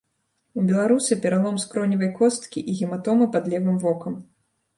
[0.59, 4.19] У беларуса пералом скроневай косткі і гематома пад левым вокам.